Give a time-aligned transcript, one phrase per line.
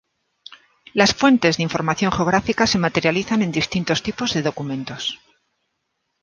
[0.95, 5.19] Las fuentes de información geográfica se materializan en distintos tipos de documentos.